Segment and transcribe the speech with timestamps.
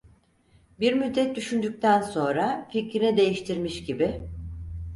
[0.79, 4.21] Bir müddet düşündükten sonra fikrini değiştirmiş gibi: